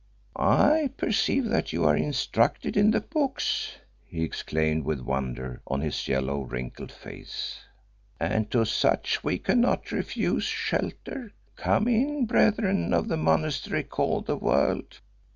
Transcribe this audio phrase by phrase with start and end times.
[0.35, 6.07] "I perceive that you are instructed in the Books," he exclaimed with wonder on his
[6.07, 7.59] yellow, wrinkled face,
[8.19, 11.33] "and to such we cannot refuse shelter.
[11.55, 15.01] Come in, brethren of the monastery called the World.